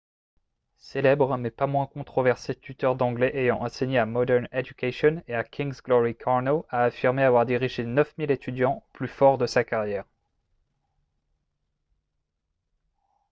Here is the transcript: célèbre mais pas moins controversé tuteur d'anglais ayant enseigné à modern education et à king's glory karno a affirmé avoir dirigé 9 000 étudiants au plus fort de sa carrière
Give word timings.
célèbre 0.79 1.37
mais 1.37 1.51
pas 1.51 1.67
moins 1.67 1.85
controversé 1.85 2.55
tuteur 2.55 2.95
d'anglais 2.95 3.37
ayant 3.37 3.61
enseigné 3.61 3.99
à 3.99 4.07
modern 4.07 4.47
education 4.51 5.21
et 5.27 5.35
à 5.35 5.43
king's 5.43 5.83
glory 5.83 6.15
karno 6.15 6.65
a 6.69 6.85
affirmé 6.85 7.21
avoir 7.21 7.45
dirigé 7.45 7.85
9 7.85 8.15
000 8.17 8.31
étudiants 8.31 8.77
au 8.77 8.83
plus 8.93 9.07
fort 9.07 9.37
de 9.37 9.45
sa 9.45 9.63
carrière 9.63 10.05